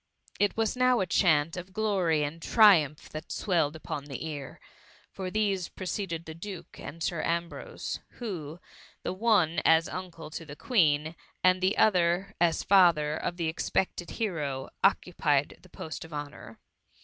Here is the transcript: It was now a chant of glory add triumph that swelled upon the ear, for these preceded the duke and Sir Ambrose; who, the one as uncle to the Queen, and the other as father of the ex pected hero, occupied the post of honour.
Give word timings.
It 0.39 0.57
was 0.57 0.75
now 0.75 0.99
a 0.99 1.05
chant 1.05 1.55
of 1.55 1.73
glory 1.73 2.25
add 2.25 2.41
triumph 2.41 3.07
that 3.09 3.31
swelled 3.31 3.75
upon 3.75 4.05
the 4.05 4.25
ear, 4.25 4.59
for 5.11 5.29
these 5.29 5.69
preceded 5.69 6.25
the 6.25 6.33
duke 6.33 6.79
and 6.79 7.03
Sir 7.03 7.21
Ambrose; 7.21 7.99
who, 8.13 8.59
the 9.03 9.13
one 9.13 9.59
as 9.63 9.87
uncle 9.87 10.31
to 10.31 10.43
the 10.43 10.55
Queen, 10.55 11.15
and 11.43 11.61
the 11.61 11.77
other 11.77 12.33
as 12.41 12.63
father 12.63 13.15
of 13.15 13.37
the 13.37 13.47
ex 13.47 13.69
pected 13.69 14.09
hero, 14.17 14.69
occupied 14.83 15.59
the 15.61 15.69
post 15.69 16.03
of 16.03 16.11
honour. 16.11 16.57